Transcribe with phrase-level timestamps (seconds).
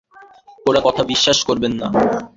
[0.65, 1.87] ওর কথা বিশ্বাস করবেন না।